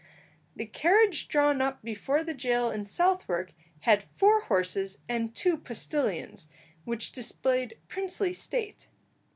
The 0.55 0.65
carriage 0.65 1.27
drawn 1.27 1.61
up 1.61 1.83
before 1.83 2.23
the 2.23 2.33
jail 2.33 2.71
in 2.71 2.85
Southwark 2.85 3.53
had 3.81 4.07
four 4.17 4.41
horses 4.45 4.97
and 5.07 5.35
two 5.35 5.55
postillions, 5.57 6.47
which 6.85 7.11
displayed 7.11 7.77
princely 7.87 8.33
state. 8.33 8.87